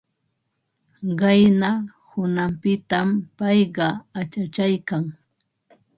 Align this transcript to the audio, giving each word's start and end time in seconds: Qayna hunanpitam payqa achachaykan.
Qayna 1.19 1.69
hunanpitam 2.07 3.07
payqa 3.37 3.87
achachaykan. 4.19 5.03